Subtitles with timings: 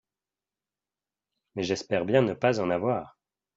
[1.53, 3.19] Mais j’espère bien ne pas en avoir!